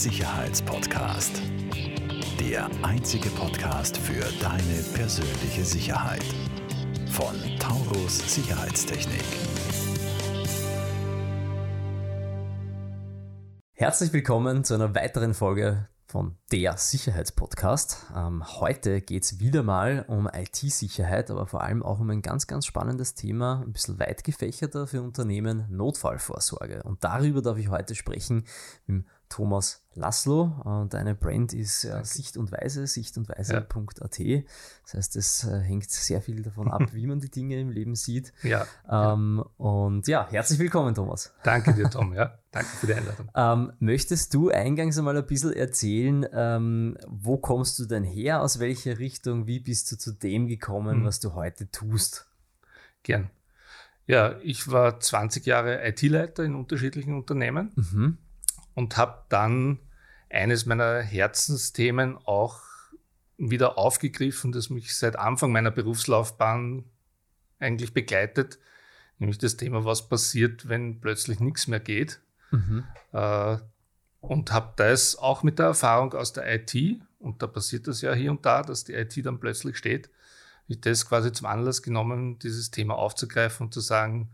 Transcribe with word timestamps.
Sicherheitspodcast. 0.00 1.42
Der 2.40 2.70
einzige 2.82 3.28
Podcast 3.28 3.98
für 3.98 4.24
deine 4.40 4.82
persönliche 4.94 5.62
Sicherheit. 5.62 6.24
Von 7.10 7.34
Taurus 7.58 8.34
Sicherheitstechnik. 8.34 9.22
Herzlich 13.74 14.14
willkommen 14.14 14.64
zu 14.64 14.72
einer 14.72 14.94
weiteren 14.94 15.34
Folge 15.34 15.90
von 16.06 16.36
der 16.50 16.78
Sicherheitspodcast. 16.78 18.06
Ähm, 18.16 18.42
heute 18.58 19.02
geht 19.02 19.24
es 19.24 19.38
wieder 19.38 19.62
mal 19.62 20.06
um 20.08 20.28
IT-Sicherheit, 20.32 21.30
aber 21.30 21.46
vor 21.46 21.62
allem 21.62 21.82
auch 21.82 22.00
um 22.00 22.08
ein 22.08 22.22
ganz, 22.22 22.46
ganz 22.46 22.64
spannendes 22.64 23.14
Thema, 23.14 23.62
ein 23.64 23.72
bisschen 23.72 24.00
weit 24.00 24.24
gefächerter 24.24 24.86
für 24.86 25.02
Unternehmen, 25.02 25.66
Notfallvorsorge. 25.68 26.82
Und 26.84 27.04
darüber 27.04 27.42
darf 27.42 27.58
ich 27.58 27.68
heute 27.68 27.94
sprechen 27.94 28.44
mit 28.86 29.04
Thomas 29.30 29.86
Laszlo 29.94 30.60
und 30.64 30.92
deine 30.92 31.14
Brand 31.14 31.52
ist 31.52 31.84
äh, 31.84 32.04
Sicht 32.04 32.36
und 32.36 32.50
Weise, 32.50 32.86
sichtundweise.at. 32.86 34.18
Ja. 34.18 34.40
Das 34.82 34.94
heißt, 34.94 35.16
es 35.16 35.44
äh, 35.44 35.60
hängt 35.60 35.88
sehr 35.88 36.20
viel 36.20 36.42
davon 36.42 36.70
ab, 36.70 36.82
wie 36.92 37.06
man 37.06 37.20
die 37.20 37.30
Dinge 37.30 37.58
im 37.60 37.70
Leben 37.70 37.94
sieht. 37.94 38.32
Ja. 38.42 38.66
Ähm, 38.90 39.42
und 39.56 40.08
ja, 40.08 40.28
herzlich 40.30 40.58
willkommen, 40.58 40.94
Thomas. 40.96 41.32
Danke 41.44 41.74
dir, 41.74 41.88
Tom. 41.88 42.12
Ja, 42.12 42.38
danke 42.50 42.68
für 42.68 42.86
die 42.88 42.94
Einladung. 42.94 43.30
Ähm, 43.34 43.72
möchtest 43.78 44.34
du 44.34 44.50
eingangs 44.50 44.98
einmal 44.98 45.16
ein 45.16 45.26
bisschen 45.26 45.52
erzählen, 45.52 46.26
ähm, 46.32 46.98
wo 47.06 47.36
kommst 47.38 47.78
du 47.78 47.86
denn 47.86 48.04
her, 48.04 48.42
aus 48.42 48.58
welcher 48.58 48.98
Richtung, 48.98 49.46
wie 49.46 49.60
bist 49.60 49.92
du 49.92 49.96
zu 49.96 50.12
dem 50.12 50.48
gekommen, 50.48 50.98
hm. 50.98 51.04
was 51.04 51.20
du 51.20 51.34
heute 51.34 51.70
tust? 51.70 52.26
Gern. 53.04 53.30
Ja, 54.08 54.36
ich 54.42 54.68
war 54.68 54.98
20 54.98 55.46
Jahre 55.46 55.86
IT-Leiter 55.86 56.42
in 56.42 56.56
unterschiedlichen 56.56 57.14
Unternehmen. 57.14 57.70
Mhm 57.76 58.18
und 58.74 58.96
habe 58.96 59.24
dann 59.28 59.78
eines 60.28 60.66
meiner 60.66 61.00
Herzensthemen 61.00 62.16
auch 62.18 62.60
wieder 63.36 63.78
aufgegriffen, 63.78 64.52
das 64.52 64.70
mich 64.70 64.94
seit 64.94 65.16
Anfang 65.16 65.52
meiner 65.52 65.70
Berufslaufbahn 65.70 66.84
eigentlich 67.58 67.94
begleitet, 67.94 68.58
nämlich 69.18 69.38
das 69.38 69.56
Thema, 69.56 69.84
was 69.84 70.08
passiert, 70.08 70.68
wenn 70.68 71.00
plötzlich 71.00 71.40
nichts 71.40 71.66
mehr 71.66 71.80
geht. 71.80 72.20
Mhm. 72.50 72.84
Äh, 73.12 73.58
und 74.20 74.52
habe 74.52 74.74
das 74.76 75.16
auch 75.16 75.42
mit 75.42 75.58
der 75.58 75.66
Erfahrung 75.66 76.12
aus 76.12 76.32
der 76.32 76.54
IT, 76.54 77.00
und 77.18 77.42
da 77.42 77.46
passiert 77.46 77.86
das 77.86 78.02
ja 78.02 78.12
hier 78.14 78.30
und 78.30 78.44
da, 78.44 78.62
dass 78.62 78.84
die 78.84 78.94
IT 78.94 79.14
dann 79.24 79.40
plötzlich 79.40 79.76
steht, 79.76 80.10
ich 80.68 80.80
das 80.80 81.06
quasi 81.06 81.32
zum 81.32 81.46
Anlass 81.46 81.82
genommen, 81.82 82.38
dieses 82.38 82.70
Thema 82.70 82.94
aufzugreifen 82.94 83.66
und 83.66 83.74
zu 83.74 83.80
sagen, 83.80 84.30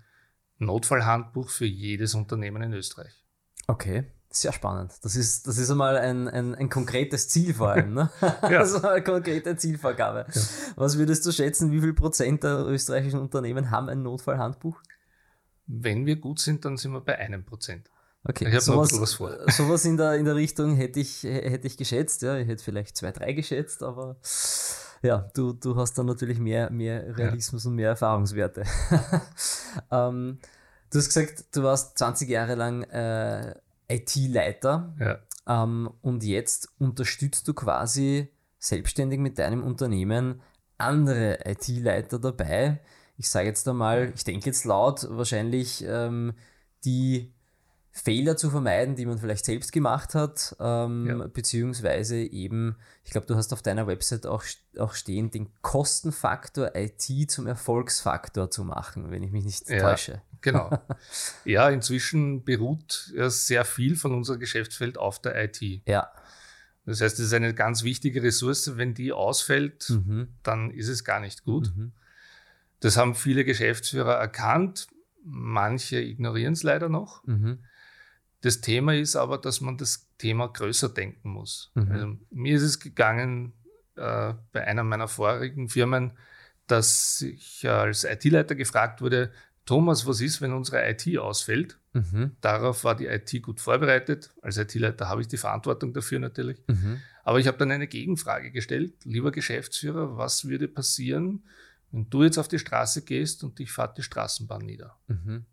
Notfallhandbuch 0.59 1.49
für 1.49 1.67
jedes 1.67 2.15
Unternehmen 2.15 2.63
in 2.63 2.73
Österreich. 2.73 3.25
Okay. 3.67 4.05
Sehr 4.37 4.53
spannend. 4.53 4.93
Das 5.01 5.17
ist, 5.17 5.47
das 5.47 5.57
ist 5.57 5.71
einmal 5.71 5.97
ein, 5.97 6.29
ein, 6.29 6.55
ein 6.55 6.69
konkretes 6.69 7.27
Ziel 7.31 7.55
vor 7.55 7.71
allem. 7.71 7.95
Ne? 7.95 8.11
ja. 8.21 8.59
Also 8.59 8.87
eine 8.87 9.03
konkrete 9.03 9.57
Zielvorgabe. 9.57 10.27
Ja. 10.31 10.43
Was 10.77 10.99
würdest 10.99 11.25
du 11.25 11.33
schätzen, 11.33 11.73
wie 11.73 11.81
viel 11.81 11.95
Prozent 11.95 12.45
der 12.45 12.67
österreichischen 12.67 13.19
Unternehmen 13.19 13.71
haben 13.71 13.89
ein 13.89 14.03
Notfallhandbuch? 14.03 14.79
Wenn 15.67 16.05
wir 16.05 16.17
gut 16.17 16.39
sind, 16.39 16.67
dann 16.67 16.77
sind 16.77 16.93
wir 16.93 17.01
bei 17.01 17.17
einem 17.17 17.47
Prozent. 17.47 17.89
Okay, 18.25 18.47
ich 18.47 18.53
habe 18.53 18.61
sowas, 18.61 18.93
noch 18.93 19.01
was 19.01 19.15
vor. 19.15 19.31
Sowas 19.51 19.87
in 19.87 19.97
der, 19.97 20.17
in 20.17 20.27
der 20.27 20.35
Richtung 20.35 20.77
hätte 20.77 21.01
ich, 21.01 21.23
hätte 21.23 21.67
ich 21.67 21.79
geschätzt. 21.79 22.21
Ja, 22.21 22.37
ich 22.37 22.47
hätte 22.47 22.63
vielleicht 22.63 22.95
zwei, 22.95 23.13
drei 23.13 23.33
geschätzt, 23.33 23.83
aber 23.83 24.19
ja, 25.01 25.31
du, 25.35 25.55
du 25.55 25.77
hast 25.77 25.95
dann 25.95 26.07
natürlich 26.07 26.39
mehr, 26.39 26.71
mehr 26.71 27.17
Realismus 27.17 27.65
ja. 27.65 27.71
und 27.71 27.77
mehr 27.77 27.89
Erfahrungswerte. 27.89 28.65
ähm, 29.91 30.41
du 30.91 30.99
hast 30.99 31.07
gesagt, 31.07 31.57
du 31.57 31.63
warst 31.63 31.97
20 31.97 32.29
Jahre 32.29 32.55
lang 32.55 32.83
äh, 32.83 33.55
IT-Leiter 33.89 34.95
ja. 34.99 35.63
ähm, 35.63 35.91
und 36.03 36.25
jetzt 36.25 36.69
unterstützt 36.79 37.47
du 37.49 37.55
quasi 37.55 38.29
selbstständig 38.59 39.21
mit 39.21 39.39
deinem 39.39 39.63
Unternehmen 39.63 40.43
andere 40.79 41.39
IT-Leiter 41.45 42.19
dabei. 42.19 42.81
Ich 43.17 43.29
sage 43.29 43.49
jetzt 43.49 43.67
einmal, 43.69 44.13
ich 44.15 44.25
denke 44.25 44.47
jetzt 44.47 44.65
laut, 44.65 45.07
wahrscheinlich 45.11 45.85
ähm, 45.87 46.35
die 46.85 47.33
Fehler 47.97 48.37
zu 48.37 48.51
vermeiden, 48.51 48.95
die 48.95 49.07
man 49.07 49.19
vielleicht 49.19 49.47
selbst 49.47 49.73
gemacht 49.73 50.15
hat, 50.15 50.55
ähm, 50.61 51.07
ja. 51.07 51.27
beziehungsweise 51.29 52.19
eben, 52.19 52.77
ich 53.05 53.11
glaube, 53.11 53.27
du 53.27 53.37
hast 53.37 53.55
auf 53.55 53.63
deiner 53.63 53.87
Website 53.87 54.27
auch, 54.27 54.45
auch 54.79 54.93
stehen, 54.93 55.31
den 55.31 55.49
Kostenfaktor 55.63 56.73
IT 56.75 57.31
zum 57.31 57.47
Erfolgsfaktor 57.47 58.51
zu 58.51 58.65
machen, 58.65 59.11
wenn 59.11 59.23
ich 59.23 59.33
mich 59.33 59.45
nicht 59.45 59.71
ja, 59.71 59.79
täusche. 59.79 60.21
Genau. 60.43 60.71
ja, 61.47 61.71
inzwischen 61.71 62.45
beruht 62.45 63.15
sehr 63.17 63.65
viel 63.65 63.97
von 63.97 64.13
unserem 64.13 64.41
Geschäftsfeld 64.41 64.99
auf 64.99 65.19
der 65.19 65.43
IT. 65.43 65.63
Ja. 65.87 66.13
Das 66.85 67.01
heißt, 67.01 67.19
es 67.19 67.27
ist 67.27 67.33
eine 67.33 67.55
ganz 67.55 67.83
wichtige 67.83 68.23
Ressource. 68.23 68.77
Wenn 68.77 68.93
die 68.93 69.13
ausfällt, 69.13 69.89
mhm. 69.89 70.29
dann 70.43 70.71
ist 70.71 70.89
es 70.89 71.03
gar 71.03 71.21
nicht 71.21 71.45
gut. 71.45 71.73
Mhm. 71.75 71.93
Das 72.81 72.99
haben 72.99 73.15
viele 73.15 73.47
Geschäftsführer 73.47 74.15
erkannt. 74.15 74.87
Manche 75.25 75.99
ignorieren 75.99 76.53
es 76.53 76.63
leider 76.63 76.91
noch. 76.91 77.27
Mhm. 77.27 77.65
Das 78.41 78.61
Thema 78.61 78.95
ist 78.95 79.17
aber, 79.17 79.39
dass 79.39 79.61
man 79.61 79.77
das 79.77 80.09
Thema 80.19 80.49
größer 80.49 80.89
denken 80.89 81.31
muss. 81.31 81.73
Mhm. 81.75 81.93
Also, 81.93 82.17
mir 82.31 82.57
ist 82.57 82.63
es 82.63 82.81
gegangen 82.81 83.53
äh, 83.97 84.35
bei 84.53 84.67
einer 84.67 84.85
meiner 84.85 85.09
vorigen 85.09 85.69
Firmen, 85.69 86.13
dass 86.67 87.23
ich 87.23 87.69
als 87.69 88.05
IT-Leiter 88.05 88.55
gefragt 88.55 89.01
wurde, 89.01 89.33
Thomas, 89.65 90.07
was 90.07 90.21
ist, 90.21 90.41
wenn 90.41 90.53
unsere 90.53 90.89
IT 90.89 91.19
ausfällt? 91.19 91.79
Mhm. 91.93 92.37
Darauf 92.41 92.85
war 92.85 92.95
die 92.95 93.07
IT 93.07 93.43
gut 93.43 93.61
vorbereitet. 93.61 94.33
Als 94.41 94.59
IT-Leiter 94.59 95.09
habe 95.09 95.23
ich 95.23 95.29
die 95.29 95.37
Verantwortung 95.37 95.93
dafür 95.93 96.21
natürlich. 96.21 96.63
Mhm. 96.69 97.01
Aber 97.25 97.41
ich 97.41 97.49
habe 97.49 97.59
dann 97.59 97.73
eine 97.73 97.89
Gegenfrage 97.89 98.53
gestellt. 98.53 98.95
Lieber 99.05 99.33
Geschäftsführer, 99.33 100.17
was 100.17 100.47
würde 100.47 100.69
passieren, 100.69 101.43
wenn 101.91 102.09
du 102.09 102.23
jetzt 102.23 102.39
auf 102.39 102.47
die 102.47 102.61
Straße 102.61 103.03
gehst 103.03 103.43
und 103.43 103.59
dich 103.59 103.73
fährt 103.73 103.99
die 103.99 104.03
Straßenbahn 104.03 104.65
nieder? 104.65 104.97
Mhm. 105.09 105.45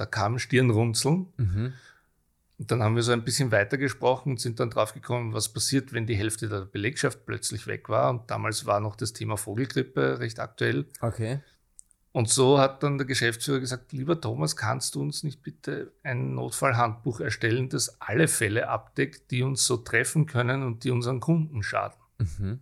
Da 0.00 0.06
kam 0.06 0.38
Stirnrunzeln. 0.38 1.26
Mhm. 1.36 1.74
Und 2.56 2.70
dann 2.70 2.82
haben 2.82 2.96
wir 2.96 3.02
so 3.02 3.12
ein 3.12 3.22
bisschen 3.22 3.52
weitergesprochen 3.52 4.32
und 4.32 4.40
sind 4.40 4.58
dann 4.58 4.70
drauf 4.70 4.94
gekommen, 4.94 5.34
was 5.34 5.52
passiert, 5.52 5.92
wenn 5.92 6.06
die 6.06 6.14
Hälfte 6.14 6.48
der 6.48 6.62
Belegschaft 6.62 7.26
plötzlich 7.26 7.66
weg 7.66 7.90
war. 7.90 8.08
Und 8.08 8.30
damals 8.30 8.64
war 8.64 8.80
noch 8.80 8.96
das 8.96 9.12
Thema 9.12 9.36
Vogelgrippe 9.36 10.18
recht 10.18 10.40
aktuell. 10.40 10.86
Okay. 11.02 11.40
Und 12.12 12.30
so 12.30 12.58
hat 12.58 12.82
dann 12.82 12.96
der 12.96 13.06
Geschäftsführer 13.06 13.60
gesagt, 13.60 13.92
lieber 13.92 14.18
Thomas, 14.18 14.56
kannst 14.56 14.94
du 14.94 15.02
uns 15.02 15.22
nicht 15.22 15.42
bitte 15.42 15.92
ein 16.02 16.34
Notfallhandbuch 16.34 17.20
erstellen, 17.20 17.68
das 17.68 18.00
alle 18.00 18.26
Fälle 18.26 18.70
abdeckt, 18.70 19.30
die 19.30 19.42
uns 19.42 19.66
so 19.66 19.76
treffen 19.76 20.24
können 20.24 20.62
und 20.62 20.84
die 20.84 20.92
unseren 20.92 21.20
Kunden 21.20 21.62
schaden. 21.62 22.00
Mhm. 22.16 22.60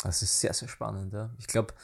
Das 0.00 0.22
ist 0.22 0.38
sehr, 0.38 0.54
sehr 0.54 0.68
spannend. 0.68 1.12
Ja. 1.12 1.30
Ich 1.38 1.48
glaube, 1.48 1.74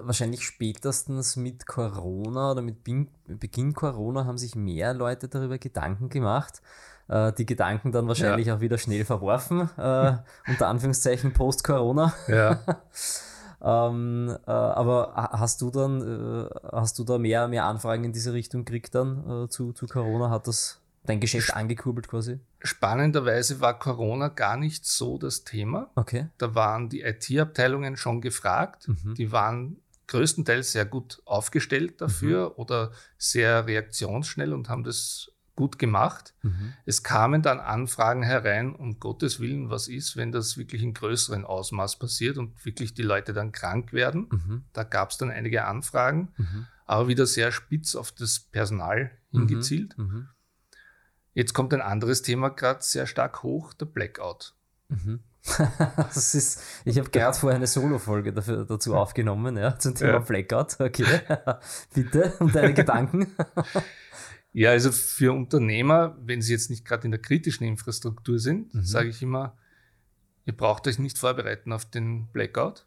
wahrscheinlich 0.00 0.42
spätestens 0.44 1.36
mit 1.36 1.66
Corona 1.66 2.52
oder 2.52 2.62
mit 2.62 2.82
Beginn 2.84 3.74
Corona 3.74 4.24
haben 4.24 4.38
sich 4.38 4.54
mehr 4.54 4.94
Leute 4.94 5.28
darüber 5.28 5.58
Gedanken 5.58 6.08
gemacht. 6.08 6.62
Äh, 7.08 7.32
die 7.32 7.46
Gedanken 7.46 7.92
dann 7.92 8.08
wahrscheinlich 8.08 8.48
ja. 8.48 8.56
auch 8.56 8.60
wieder 8.60 8.78
schnell 8.78 9.04
verworfen, 9.04 9.70
äh, 9.76 10.16
unter 10.48 10.68
Anführungszeichen 10.68 11.32
Post-Corona. 11.32 12.12
Ja. 12.28 12.60
Ähm, 13.58 14.36
äh, 14.46 14.50
aber 14.50 15.14
hast 15.14 15.62
du 15.62 15.70
dann, 15.70 16.02
äh, 16.02 16.48
hast 16.72 16.98
du 16.98 17.04
da 17.04 17.16
mehr, 17.16 17.48
mehr 17.48 17.64
Anfragen 17.64 18.04
in 18.04 18.12
diese 18.12 18.34
Richtung 18.34 18.66
gekriegt 18.66 18.94
dann 18.94 19.44
äh, 19.44 19.48
zu, 19.48 19.72
zu 19.72 19.86
Corona? 19.86 20.28
Hat 20.28 20.46
das 20.46 20.78
dein 21.06 21.20
Geschäft 21.20 21.54
angekurbelt 21.54 22.08
quasi? 22.08 22.40
Spannenderweise 22.60 23.60
war 23.60 23.78
Corona 23.78 24.28
gar 24.28 24.56
nicht 24.56 24.84
so 24.86 25.18
das 25.18 25.44
Thema. 25.44 25.90
Okay. 25.94 26.28
Da 26.38 26.54
waren 26.54 26.88
die 26.88 27.02
IT-Abteilungen 27.02 27.96
schon 27.96 28.20
gefragt. 28.20 28.88
Mhm. 28.88 29.14
Die 29.14 29.32
waren 29.32 29.78
größtenteils 30.08 30.72
sehr 30.72 30.84
gut 30.84 31.20
aufgestellt 31.24 32.00
dafür 32.00 32.50
mhm. 32.50 32.54
oder 32.56 32.92
sehr 33.18 33.66
reaktionsschnell 33.66 34.52
und 34.52 34.68
haben 34.68 34.84
das 34.84 35.32
gut 35.56 35.78
gemacht. 35.78 36.34
Mhm. 36.42 36.74
Es 36.84 37.02
kamen 37.02 37.42
dann 37.42 37.58
Anfragen 37.58 38.22
herein, 38.22 38.74
um 38.74 39.00
Gottes 39.00 39.40
Willen, 39.40 39.70
was 39.70 39.88
ist, 39.88 40.16
wenn 40.16 40.30
das 40.30 40.58
wirklich 40.58 40.82
in 40.82 40.92
größerem 40.92 41.44
Ausmaß 41.44 41.98
passiert 41.98 42.36
und 42.36 42.64
wirklich 42.64 42.94
die 42.94 43.02
Leute 43.02 43.32
dann 43.32 43.52
krank 43.52 43.92
werden. 43.92 44.28
Mhm. 44.30 44.64
Da 44.72 44.84
gab 44.84 45.10
es 45.10 45.16
dann 45.16 45.30
einige 45.30 45.64
Anfragen, 45.64 46.28
mhm. 46.36 46.66
aber 46.84 47.08
wieder 47.08 47.26
sehr 47.26 47.50
spitz 47.50 47.96
auf 47.96 48.12
das 48.12 48.38
Personal 48.38 49.10
mhm. 49.32 49.38
hingezielt. 49.38 49.96
Mhm. 49.98 50.28
Jetzt 51.36 51.52
kommt 51.52 51.74
ein 51.74 51.82
anderes 51.82 52.22
Thema 52.22 52.48
gerade 52.48 52.82
sehr 52.82 53.06
stark 53.06 53.42
hoch, 53.42 53.74
der 53.74 53.84
Blackout. 53.84 54.54
Mhm. 54.88 55.20
das 55.98 56.34
ist, 56.34 56.62
ich 56.86 56.98
habe 56.98 57.10
gerade 57.10 57.36
vorher 57.36 57.56
eine 57.56 57.66
Solo-Folge 57.66 58.32
dazu 58.32 58.96
aufgenommen, 58.96 59.58
ja, 59.58 59.78
zum 59.78 59.94
Thema 59.94 60.12
ja. 60.12 60.18
Blackout. 60.20 60.80
Okay, 60.80 61.04
bitte, 61.94 62.32
um 62.40 62.50
deine 62.50 62.72
Gedanken. 62.74 63.26
Ja, 64.54 64.70
also 64.70 64.90
für 64.90 65.34
Unternehmer, 65.34 66.16
wenn 66.22 66.40
sie 66.40 66.54
jetzt 66.54 66.70
nicht 66.70 66.86
gerade 66.86 67.04
in 67.04 67.10
der 67.10 67.20
kritischen 67.20 67.66
Infrastruktur 67.66 68.38
sind, 68.38 68.72
mhm. 68.72 68.82
sage 68.82 69.10
ich 69.10 69.20
immer, 69.20 69.58
ihr 70.46 70.56
braucht 70.56 70.88
euch 70.88 70.98
nicht 70.98 71.18
vorbereiten 71.18 71.70
auf 71.70 71.84
den 71.84 72.28
Blackout, 72.28 72.86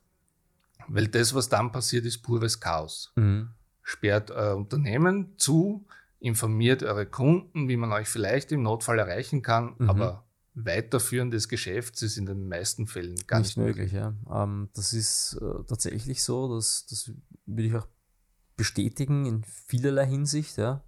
weil 0.88 1.08
das, 1.08 1.36
was 1.36 1.50
dann 1.50 1.72
passiert, 1.72 2.04
ist 2.08 2.24
pures 2.24 2.60
Chaos. 2.60 3.14
Mhm. 3.16 3.52
Sperrt 3.84 4.32
euer 4.32 4.56
Unternehmen 4.56 5.38
zu, 5.38 5.86
informiert 6.20 6.84
eure 6.84 7.06
Kunden, 7.06 7.70
wie 7.70 7.78
man 7.78 7.92
euch 7.92 8.08
vielleicht 8.08 8.52
im 8.52 8.64
Notfall 8.64 9.00
erreichen 9.00 9.42
kann, 9.42 9.76
mhm. 9.78 9.90
aber 9.90 10.26
weiterführen 10.54 11.32
des 11.32 11.48
Geschäfts 11.48 12.02
ist 12.02 12.18
in 12.18 12.26
den 12.26 12.48
meisten 12.48 12.88
Fällen 12.88 13.16
gar 13.28 13.40
nicht, 13.40 13.58
nicht 13.58 13.66
möglich. 13.66 13.94
möglich 13.94 14.14
ja. 14.28 14.44
Ähm, 14.44 14.70
das 14.74 14.94
ist 14.94 15.40
äh, 15.42 15.64
tatsächlich 15.68 16.24
so, 16.24 16.54
dass, 16.54 16.86
das 16.88 17.12
würde 17.46 17.68
ich 17.68 17.76
auch 17.76 17.88
bestätigen 18.58 19.26
in 19.26 19.44
vielerlei 19.44 20.06
Hinsicht, 20.06 20.58
ja. 20.58 20.84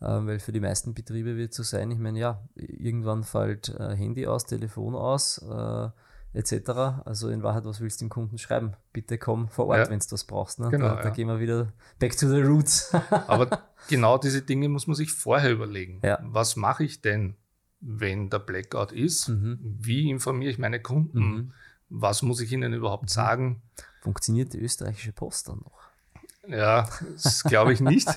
Äh, 0.00 0.06
weil 0.06 0.38
für 0.38 0.52
die 0.52 0.60
meisten 0.60 0.94
Betriebe 0.94 1.36
wird 1.36 1.50
es 1.50 1.56
so 1.56 1.62
sein, 1.64 1.90
ich 1.90 1.98
meine, 1.98 2.18
ja, 2.18 2.48
irgendwann 2.54 3.24
fällt 3.24 3.70
äh, 3.70 3.96
Handy 3.96 4.26
aus, 4.26 4.46
Telefon 4.46 4.94
aus, 4.94 5.38
äh, 5.38 5.90
etc. 6.32 6.70
Also 7.04 7.28
in 7.30 7.42
Wahrheit, 7.42 7.64
was 7.64 7.80
willst 7.80 8.00
du 8.00 8.04
dem 8.04 8.10
Kunden 8.10 8.38
schreiben? 8.38 8.74
Bitte 8.92 9.18
komm 9.18 9.48
vor 9.48 9.66
Ort, 9.66 9.78
ja. 9.78 9.90
wenn 9.90 9.98
du 9.98 10.06
das 10.08 10.24
brauchst. 10.24 10.60
Ne? 10.60 10.68
Genau, 10.70 10.88
da, 10.88 11.02
da 11.02 11.10
gehen 11.10 11.28
wir 11.28 11.40
wieder 11.40 11.72
back 11.98 12.16
to 12.16 12.28
the 12.28 12.40
roots. 12.40 12.94
Aber 13.10 13.62
genau 13.88 14.18
diese 14.18 14.42
Dinge 14.42 14.68
muss 14.68 14.86
man 14.86 14.96
sich 14.96 15.12
vorher 15.12 15.50
überlegen. 15.50 16.00
Ja. 16.04 16.18
Was 16.22 16.56
mache 16.56 16.84
ich 16.84 17.00
denn, 17.00 17.36
wenn 17.80 18.30
der 18.30 18.40
Blackout 18.40 18.92
ist? 18.92 19.28
Mhm. 19.28 19.58
Wie 19.62 20.10
informiere 20.10 20.50
ich 20.50 20.58
meine 20.58 20.80
Kunden? 20.80 21.18
Mhm. 21.18 21.52
Was 21.88 22.22
muss 22.22 22.40
ich 22.40 22.52
ihnen 22.52 22.72
überhaupt 22.74 23.04
mhm. 23.04 23.08
sagen? 23.08 23.62
Funktioniert 24.02 24.52
die 24.52 24.60
österreichische 24.60 25.12
Post 25.12 25.48
dann 25.48 25.58
noch? 25.58 25.88
Ja, 26.46 26.88
das 27.12 27.44
glaube 27.44 27.72
ich 27.72 27.80
nicht. 27.80 28.08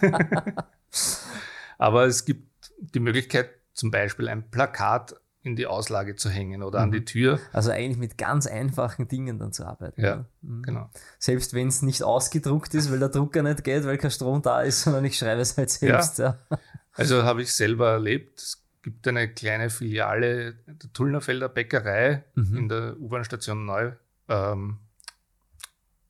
Aber 1.78 2.06
es 2.06 2.25
gibt 2.25 2.72
die 2.80 3.00
Möglichkeit, 3.00 3.50
zum 3.74 3.92
Beispiel 3.92 4.28
ein 4.28 4.50
Plakat 4.52 5.16
in 5.44 5.56
die 5.56 5.66
Auslage 5.66 6.16
zu 6.16 6.30
hängen 6.30 6.62
oder 6.62 6.80
mhm. 6.80 6.84
an 6.84 6.92
die 6.92 7.06
Tür. 7.06 7.40
Also 7.52 7.72
eigentlich 7.72 7.98
mit 7.98 8.18
ganz 8.18 8.46
einfachen 8.46 9.08
Dingen 9.08 9.40
dann 9.40 9.52
zu 9.52 9.66
arbeiten. 9.66 10.00
Ja, 10.00 10.26
mhm. 10.42 10.62
genau. 10.62 10.90
Selbst 11.18 11.54
wenn 11.54 11.68
es 11.68 11.82
nicht 11.82 12.04
ausgedruckt 12.04 12.74
ist, 12.76 12.92
weil 12.92 13.00
der 13.00 13.10
Drucker 13.10 13.42
nicht 13.42 13.64
geht, 13.64 13.86
weil 13.86 13.98
kein 13.98 14.12
Strom 14.12 14.42
da 14.42 14.62
ist, 14.62 14.84
sondern 14.84 15.06
ich 15.06 15.18
schreibe 15.18 15.42
es 15.42 15.58
halt 15.58 15.70
selbst. 15.70 16.20
Ja. 16.20 16.40
ja. 16.50 16.60
Also 16.94 17.24
habe 17.24 17.42
ich 17.42 17.54
selber 17.54 17.92
erlebt. 17.92 18.40
Es 18.40 18.64
gibt 18.84 19.08
eine 19.08 19.28
kleine 19.30 19.70
Filiale 19.70 20.56
der 20.68 20.94
Tullnerfelder 20.94 21.50
Bäckerei 21.50 22.24
mhm. 22.36 22.58
in 22.58 22.70
der 22.70 23.00
U-Bahn-Station 23.00 23.66
Neu, 23.66 23.94
ähm, 24.28 24.80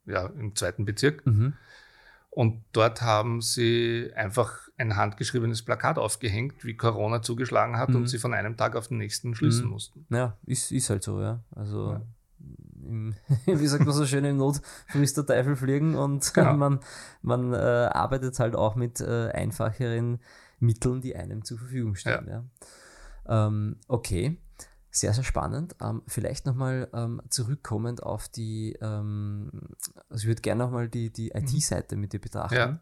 ja, 0.06 0.26
im 0.26 0.56
zweiten 0.56 0.86
Bezirk. 0.86 1.26
Und 2.34 2.64
dort 2.72 3.02
haben 3.02 3.42
sie 3.42 4.10
einfach 4.16 4.70
ein 4.78 4.96
handgeschriebenes 4.96 5.64
Plakat 5.64 6.00
aufgehängt, 6.00 6.64
wie 6.64 6.78
Corona 6.78 7.22
zugeschlagen 7.22 7.78
hat 7.78 7.90
mhm. 7.90 7.98
und 7.98 8.08
sie 8.08 8.20
von 8.20 8.34
einem 8.34 8.56
Tag 8.56 8.78
auf 8.78 8.88
den 8.88 9.00
nächsten 9.00 9.36
schließen 9.36 9.66
mhm. 9.66 9.72
mussten. 9.72 10.06
Ja, 10.10 10.38
ist, 10.46 10.72
ist 10.72 10.90
halt 10.90 11.04
so, 11.04 11.22
ja. 11.22 11.44
Also, 11.54 11.92
ja. 11.92 12.02
Im, 12.88 13.16
wie 13.46 13.68
sagt 13.68 13.86
man 13.86 13.94
so 13.94 14.06
schön, 14.06 14.24
im 14.24 14.38
Not 14.38 14.62
frisst 14.88 15.18
der 15.18 15.26
Teufel 15.26 15.58
fliegen 15.58 15.96
und 15.96 16.34
genau. 16.34 16.54
man, 16.58 16.80
man 17.22 17.54
äh, 17.54 17.58
arbeitet 17.58 18.40
halt 18.40 18.56
auch 18.56 18.76
mit 18.76 19.02
äh, 19.02 19.30
einfacheren 19.32 20.20
Mitteln, 20.60 21.02
die 21.02 21.16
einem 21.16 21.44
zur 21.44 21.58
Verfügung 21.58 21.96
stehen. 21.96 22.28
Ja. 22.28 22.44
ja. 23.28 23.48
Ähm, 23.48 23.76
okay. 23.90 24.38
Sehr, 24.92 25.14
sehr 25.14 25.24
spannend. 25.24 25.76
Ähm, 25.82 26.02
vielleicht 26.06 26.46
nochmal 26.46 26.90
ähm, 26.94 27.22
zurückkommend 27.30 28.04
auf 28.04 28.28
die, 28.28 28.78
ähm, 28.82 29.50
also 30.10 30.24
ich 30.24 30.28
würde 30.28 30.42
gerne 30.42 30.64
nochmal 30.64 30.90
die, 30.90 31.12
die 31.12 31.32
mhm. 31.34 31.48
IT-Seite 31.48 31.96
mit 31.96 32.12
dir 32.12 32.20
betrachten. 32.20 32.56
Ja. 32.56 32.80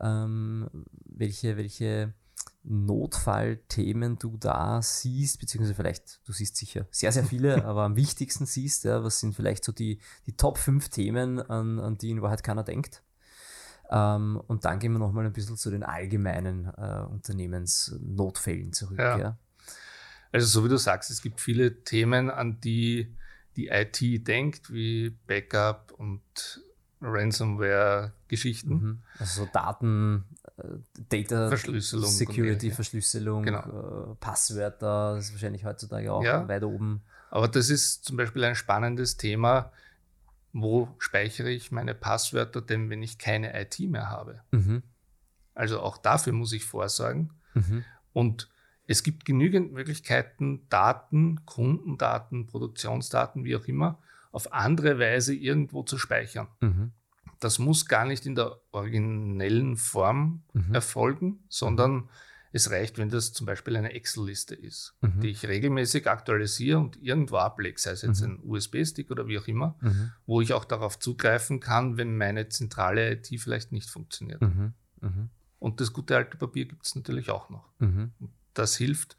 Ähm, 0.00 0.68
welche, 1.04 1.56
welche 1.56 2.14
Notfallthemen 2.62 4.18
du 4.18 4.36
da 4.36 4.80
siehst, 4.82 5.40
beziehungsweise 5.40 5.74
vielleicht, 5.74 6.20
du 6.26 6.32
siehst 6.32 6.56
sicher 6.56 6.86
sehr, 6.92 7.10
sehr 7.10 7.24
viele, 7.24 7.64
aber 7.64 7.82
am 7.82 7.96
wichtigsten 7.96 8.46
siehst, 8.46 8.84
ja, 8.84 9.02
was 9.02 9.18
sind 9.18 9.34
vielleicht 9.34 9.64
so 9.64 9.72
die, 9.72 10.00
die 10.26 10.36
Top 10.36 10.58
5 10.58 10.88
Themen, 10.90 11.40
an, 11.40 11.80
an 11.80 11.98
die 11.98 12.10
in 12.10 12.22
Wahrheit 12.22 12.44
keiner 12.44 12.62
denkt. 12.62 13.02
Ähm, 13.90 14.40
und 14.46 14.64
dann 14.64 14.78
gehen 14.78 14.92
wir 14.92 14.98
nochmal 14.98 15.26
ein 15.26 15.32
bisschen 15.32 15.56
zu 15.56 15.70
den 15.70 15.82
allgemeinen 15.82 16.66
äh, 16.76 17.04
Unternehmensnotfällen 17.10 18.72
zurück. 18.72 18.98
Ja. 18.98 19.18
ja. 19.18 19.38
Also 20.32 20.46
so 20.46 20.64
wie 20.64 20.68
du 20.68 20.76
sagst, 20.76 21.10
es 21.10 21.22
gibt 21.22 21.40
viele 21.40 21.84
Themen, 21.84 22.30
an 22.30 22.60
die 22.60 23.14
die 23.56 23.68
IT 23.68 24.26
denkt, 24.28 24.72
wie 24.72 25.10
Backup 25.26 25.92
und 25.98 26.22
Ransomware-Geschichten. 27.00 28.72
Mhm. 28.72 28.98
Also 29.18 29.44
so 29.44 29.50
Daten, 29.52 30.24
äh, 30.56 30.62
Data 31.08 31.48
Verschlüsselung 31.48 32.08
Security, 32.08 32.70
Verschlüsselung, 32.70 33.42
genau. 33.42 34.12
äh, 34.12 34.14
Passwörter, 34.20 35.16
das 35.16 35.26
ist 35.26 35.32
wahrscheinlich 35.32 35.64
heutzutage 35.64 36.12
auch 36.12 36.22
ja, 36.22 36.46
weit 36.48 36.62
oben. 36.62 37.02
Aber 37.30 37.48
das 37.48 37.68
ist 37.68 38.04
zum 38.04 38.16
Beispiel 38.16 38.44
ein 38.44 38.54
spannendes 38.54 39.16
Thema. 39.16 39.72
Wo 40.52 40.88
speichere 40.98 41.50
ich 41.50 41.70
meine 41.72 41.94
Passwörter 41.94 42.62
denn, 42.62 42.88
wenn 42.90 43.02
ich 43.02 43.18
keine 43.18 43.60
IT 43.60 43.78
mehr 43.80 44.08
habe? 44.08 44.40
Mhm. 44.50 44.82
Also 45.54 45.80
auch 45.80 45.98
dafür 45.98 46.32
muss 46.32 46.52
ich 46.52 46.64
vorsorgen. 46.64 47.30
Mhm. 47.54 47.84
Und 48.12 48.48
es 48.88 49.02
gibt 49.02 49.26
genügend 49.26 49.72
Möglichkeiten, 49.72 50.66
Daten, 50.70 51.44
Kundendaten, 51.44 52.46
Produktionsdaten, 52.46 53.44
wie 53.44 53.54
auch 53.54 53.66
immer, 53.66 53.98
auf 54.32 54.52
andere 54.52 54.98
Weise 54.98 55.34
irgendwo 55.34 55.82
zu 55.82 55.98
speichern. 55.98 56.48
Mhm. 56.60 56.92
Das 57.38 57.58
muss 57.58 57.86
gar 57.86 58.06
nicht 58.06 58.24
in 58.24 58.34
der 58.34 58.58
originellen 58.72 59.76
Form 59.76 60.42
mhm. 60.54 60.74
erfolgen, 60.74 61.44
sondern 61.48 62.08
es 62.50 62.70
reicht, 62.70 62.96
wenn 62.96 63.10
das 63.10 63.34
zum 63.34 63.46
Beispiel 63.46 63.76
eine 63.76 63.92
Excel-Liste 63.92 64.54
ist, 64.54 64.94
mhm. 65.02 65.20
die 65.20 65.28
ich 65.28 65.46
regelmäßig 65.46 66.08
aktualisiere 66.08 66.78
und 66.78 67.00
irgendwo 67.02 67.36
ablege, 67.36 67.78
sei 67.78 67.90
es 67.90 68.00
jetzt 68.00 68.22
mhm. 68.22 68.30
ein 68.30 68.40
USB-Stick 68.42 69.10
oder 69.10 69.28
wie 69.28 69.38
auch 69.38 69.46
immer, 69.46 69.76
mhm. 69.82 70.12
wo 70.24 70.40
ich 70.40 70.54
auch 70.54 70.64
darauf 70.64 70.98
zugreifen 70.98 71.60
kann, 71.60 71.98
wenn 71.98 72.16
meine 72.16 72.48
zentrale 72.48 73.12
IT 73.12 73.28
vielleicht 73.38 73.70
nicht 73.70 73.90
funktioniert. 73.90 74.40
Mhm. 74.40 74.72
Und 75.58 75.80
das 75.82 75.92
gute 75.92 76.16
alte 76.16 76.38
Papier 76.38 76.64
gibt 76.64 76.86
es 76.86 76.94
natürlich 76.94 77.28
auch 77.28 77.50
noch 77.50 77.68
das 78.58 78.76
hilft. 78.76 79.16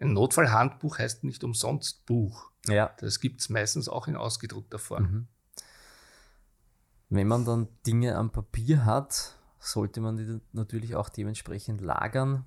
Ein 0.00 0.12
Notfallhandbuch 0.12 0.98
heißt 0.98 1.24
nicht 1.24 1.44
umsonst 1.44 2.04
Buch. 2.06 2.50
Ja. 2.66 2.92
Das 2.98 3.20
gibt 3.20 3.40
es 3.40 3.48
meistens 3.48 3.88
auch 3.88 4.08
in 4.08 4.16
ausgedruckter 4.16 4.78
Form. 4.78 5.02
Mhm. 5.02 5.26
Wenn 7.10 7.28
man 7.28 7.44
dann 7.44 7.68
Dinge 7.86 8.16
am 8.16 8.30
Papier 8.30 8.84
hat, 8.84 9.36
sollte 9.60 10.00
man 10.00 10.16
die 10.16 10.40
natürlich 10.52 10.96
auch 10.96 11.08
dementsprechend 11.08 11.80
lagern. 11.80 12.44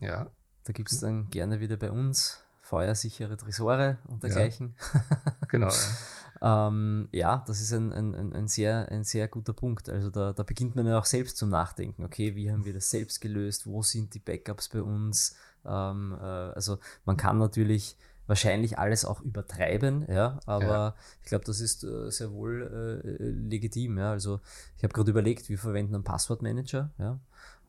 Ja. 0.00 0.30
Da 0.64 0.72
gibt 0.72 0.90
es 0.90 1.00
dann 1.00 1.30
gerne 1.30 1.60
wieder 1.60 1.76
bei 1.76 1.90
uns 1.90 2.42
feuersichere 2.60 3.36
Tresore 3.36 3.98
und 4.08 4.22
dergleichen. 4.22 4.74
Ja. 4.94 5.02
Genau. 5.48 5.68
Ja. 5.68 5.74
Ähm, 6.44 7.08
ja, 7.12 7.44
das 7.46 7.60
ist 7.60 7.72
ein, 7.72 7.92
ein, 7.92 8.32
ein, 8.32 8.48
sehr, 8.48 8.88
ein 8.90 9.04
sehr 9.04 9.28
guter 9.28 9.52
Punkt. 9.52 9.88
Also 9.88 10.10
da, 10.10 10.32
da 10.32 10.42
beginnt 10.42 10.74
man 10.74 10.88
ja 10.88 10.98
auch 10.98 11.04
selbst 11.04 11.36
zum 11.36 11.50
Nachdenken. 11.50 12.02
Okay, 12.02 12.34
wie 12.34 12.50
haben 12.50 12.64
wir 12.64 12.74
das 12.74 12.90
selbst 12.90 13.20
gelöst? 13.20 13.64
Wo 13.64 13.82
sind 13.82 14.12
die 14.14 14.18
Backups 14.18 14.68
bei 14.68 14.82
uns? 14.82 15.36
Ähm, 15.66 16.16
äh, 16.20 16.24
also 16.24 16.78
man 17.04 17.16
kann 17.16 17.38
natürlich 17.38 17.96
wahrscheinlich 18.26 18.78
alles 18.78 19.04
auch 19.04 19.20
übertreiben, 19.20 20.06
ja, 20.08 20.38
aber 20.46 20.64
ja. 20.64 20.94
ich 21.22 21.28
glaube, 21.28 21.44
das 21.44 21.60
ist 21.60 21.84
äh, 21.84 22.10
sehr 22.10 22.32
wohl 22.32 23.02
äh, 23.02 23.24
legitim, 23.24 23.98
ja. 23.98 24.10
Also 24.10 24.40
ich 24.76 24.84
habe 24.84 24.92
gerade 24.92 25.10
überlegt, 25.10 25.48
wir 25.48 25.58
verwenden 25.58 25.94
einen 25.94 26.04
Passwortmanager, 26.04 26.90
ja. 26.98 27.18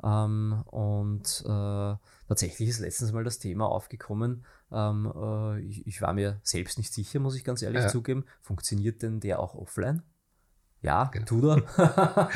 Ähm, 0.03 0.63
und 0.67 1.43
äh, 1.45 1.95
tatsächlich 2.27 2.69
ist 2.69 2.79
letztens 2.79 3.11
mal 3.13 3.23
das 3.23 3.39
Thema 3.39 3.67
aufgekommen. 3.67 4.45
Ähm, 4.71 5.11
äh, 5.15 5.59
ich, 5.61 5.87
ich, 5.87 6.01
war 6.01 6.13
mir 6.13 6.39
selbst 6.43 6.77
nicht 6.77 6.93
sicher, 6.93 7.19
muss 7.19 7.35
ich 7.35 7.43
ganz 7.43 7.61
ehrlich 7.61 7.83
ja. 7.83 7.87
zugeben. 7.87 8.25
Funktioniert 8.41 9.01
denn 9.01 9.19
der 9.19 9.39
auch 9.39 9.55
offline? 9.55 10.01
Ja, 10.83 11.05
genau. 11.05 11.25
tut 11.25 11.43
er. 11.45 12.29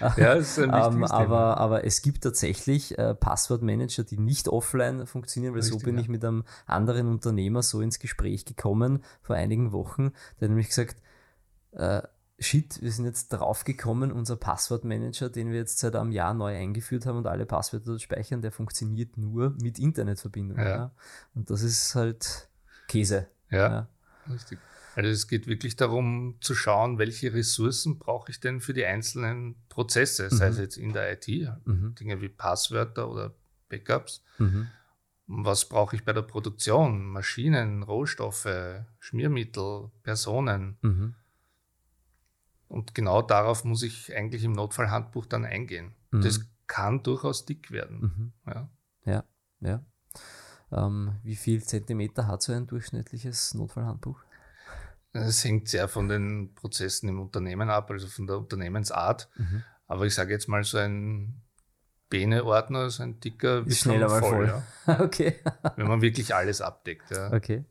ja, 0.16 0.32
ist 0.32 0.58
ein 0.58 0.70
ähm, 0.74 1.04
aber, 1.04 1.58
aber 1.58 1.84
es 1.84 2.00
gibt 2.00 2.22
tatsächlich 2.22 2.98
äh, 2.98 3.14
Passwortmanager, 3.14 4.04
die 4.04 4.16
nicht 4.16 4.48
offline 4.48 5.06
funktionieren, 5.06 5.52
weil 5.52 5.60
Richtig, 5.60 5.80
so 5.80 5.84
bin 5.84 5.96
ja. 5.96 6.00
ich 6.00 6.08
mit 6.08 6.24
einem 6.24 6.44
anderen 6.66 7.08
Unternehmer 7.08 7.62
so 7.62 7.82
ins 7.82 7.98
Gespräch 7.98 8.46
gekommen 8.46 9.04
vor 9.20 9.36
einigen 9.36 9.72
Wochen. 9.72 10.12
Der 10.40 10.46
hat 10.46 10.48
nämlich 10.48 10.68
gesagt, 10.68 10.96
äh, 11.72 12.00
shit, 12.38 12.80
wir 12.80 12.90
sind 12.90 13.04
jetzt 13.04 13.28
drauf 13.28 13.64
gekommen, 13.64 14.12
unser 14.12 14.36
Passwortmanager, 14.36 15.28
den 15.28 15.50
wir 15.50 15.58
jetzt 15.58 15.78
seit 15.78 15.94
einem 15.94 16.10
Jahr 16.10 16.32
neu 16.32 16.56
eingeführt 16.56 17.04
haben 17.04 17.18
und 17.18 17.26
alle 17.26 17.44
Passwörter 17.44 17.86
dort 17.86 18.00
speichern, 18.00 18.40
der 18.40 18.50
funktioniert 18.50 19.18
nur 19.18 19.50
mit 19.62 19.78
Internetverbindung. 19.78 20.56
Ja. 20.56 20.68
ja. 20.68 20.90
Und 21.34 21.50
das 21.50 21.62
ist 21.62 21.94
halt 21.94 22.48
Käse. 22.88 23.26
Ja, 23.50 23.58
ja. 23.68 23.88
richtig. 24.32 24.58
Also 24.94 25.08
es 25.08 25.28
geht 25.28 25.46
wirklich 25.46 25.76
darum 25.76 26.36
zu 26.40 26.54
schauen, 26.54 26.98
welche 26.98 27.32
Ressourcen 27.32 27.98
brauche 27.98 28.30
ich 28.30 28.40
denn 28.40 28.60
für 28.60 28.72
die 28.72 28.84
einzelnen 28.84 29.56
Prozesse, 29.68 30.24
mhm. 30.24 30.36
sei 30.36 30.48
es 30.48 30.58
jetzt 30.58 30.76
in 30.76 30.92
der 30.92 31.12
IT, 31.12 31.28
mhm. 31.64 31.94
Dinge 31.94 32.20
wie 32.20 32.28
Passwörter 32.28 33.08
oder 33.08 33.34
Backups. 33.68 34.22
Mhm. 34.38 34.68
Was 35.26 35.68
brauche 35.68 35.94
ich 35.94 36.04
bei 36.04 36.12
der 36.12 36.22
Produktion? 36.22 37.06
Maschinen, 37.06 37.84
Rohstoffe, 37.84 38.48
Schmiermittel, 38.98 39.90
Personen. 40.02 40.76
Mhm. 40.82 41.14
Und 42.66 42.94
genau 42.94 43.22
darauf 43.22 43.64
muss 43.64 43.82
ich 43.84 44.14
eigentlich 44.14 44.42
im 44.42 44.52
Notfallhandbuch 44.52 45.26
dann 45.26 45.44
eingehen. 45.44 45.92
Mhm. 46.10 46.22
Das 46.22 46.40
kann 46.66 47.02
durchaus 47.02 47.44
dick 47.44 47.70
werden. 47.70 48.00
Mhm. 48.00 48.32
Ja, 48.46 48.70
ja. 49.04 49.24
ja. 49.60 49.84
Ähm, 50.72 51.16
wie 51.22 51.36
viel 51.36 51.62
Zentimeter 51.62 52.26
hat 52.26 52.42
so 52.42 52.52
ein 52.52 52.66
durchschnittliches 52.66 53.54
Notfallhandbuch? 53.54 54.24
Es 55.12 55.44
hängt 55.44 55.68
sehr 55.68 55.88
von 55.88 56.08
den 56.08 56.54
Prozessen 56.54 57.08
im 57.08 57.20
Unternehmen 57.20 57.68
ab, 57.68 57.90
also 57.90 58.06
von 58.06 58.26
der 58.26 58.38
Unternehmensart. 58.38 59.28
Mhm. 59.36 59.64
Aber 59.86 60.06
ich 60.06 60.14
sage 60.14 60.32
jetzt 60.32 60.48
mal 60.48 60.62
so 60.62 60.78
ein 60.78 61.42
Bene-Ordner 62.10 62.86
ist 62.86 63.00
ein 63.00 63.20
dicker 63.20 63.64
ist 63.66 63.80
schneller 63.80 64.08
mal 64.08 64.20
voll. 64.20 64.48
voll. 64.48 64.62
Ja. 64.86 65.00
okay. 65.00 65.36
Wenn 65.76 65.86
man 65.86 66.02
wirklich 66.02 66.34
alles 66.34 66.60
abdeckt. 66.60 67.08
Ja. 67.10 67.32
Okay. 67.32 67.64